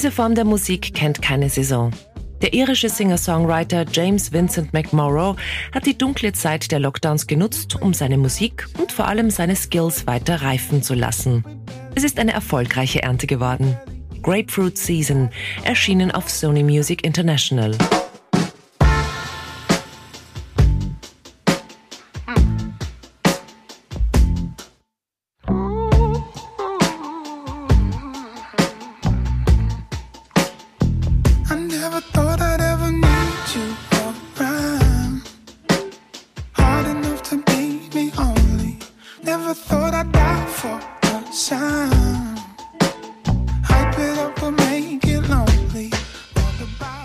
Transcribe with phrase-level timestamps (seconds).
[0.00, 1.90] Diese Form der Musik kennt keine Saison.
[2.40, 5.36] Der irische Singer-Songwriter James Vincent McMorrow
[5.74, 10.06] hat die dunkle Zeit der Lockdowns genutzt, um seine Musik und vor allem seine Skills
[10.06, 11.44] weiter reifen zu lassen.
[11.94, 13.76] Es ist eine erfolgreiche Ernte geworden.
[14.22, 15.28] Grapefruit Season,
[15.64, 17.76] erschienen auf Sony Music International.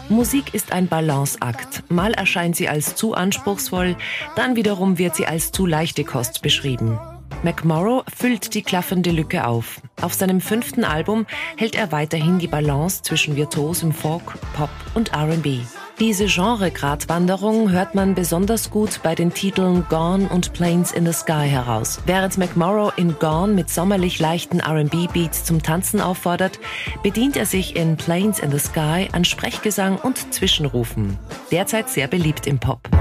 [0.09, 1.83] Musik ist ein Balanceakt.
[1.91, 3.95] Mal erscheint sie als zu anspruchsvoll,
[4.35, 6.99] dann wiederum wird sie als zu leichte Kost beschrieben.
[7.43, 9.81] McMorrow füllt die klaffende Lücke auf.
[10.01, 15.59] Auf seinem fünften Album hält er weiterhin die Balance zwischen virtuosem Folk, Pop und R&B.
[15.99, 21.47] Diese Genre-Gratwanderung hört man besonders gut bei den Titeln Gone und Planes in the Sky
[21.47, 22.01] heraus.
[22.05, 26.59] Während McMorrow in Gone mit sommerlich leichten R&B-Beats zum Tanzen auffordert,
[27.01, 31.17] bedient er sich in Planes in the Sky an Sprechgesang und Zwischenrufen.
[31.49, 32.94] Derzeit sehr beliebt im Pop.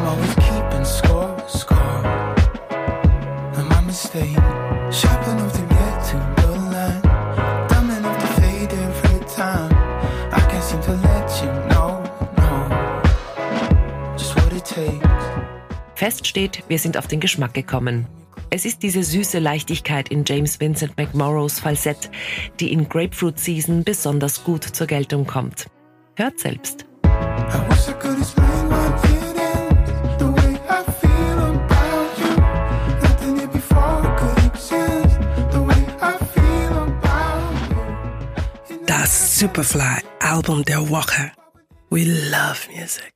[0.00, 2.02] I'm always keeping score, score.
[3.56, 4.34] And my mistake,
[4.90, 7.02] sharp enough to get to the line,
[7.68, 9.70] dumb enough to fade every time.
[10.32, 12.02] I can't seem to let you know,
[12.38, 12.60] know
[14.16, 15.06] just what it takes.
[15.96, 18.06] Fest steht, wir sind auf den Geschmack gekommen.
[18.48, 22.10] Es ist diese süße Leichtigkeit in James Vincent McMorrows Falsett,
[22.58, 25.66] die in Grapefruit Season besonders gut zur Geltung kommt.
[26.16, 26.86] Hört selbst.
[27.04, 28.39] I
[38.90, 41.30] Das Superfly Album der Woche.
[41.90, 43.08] We love music.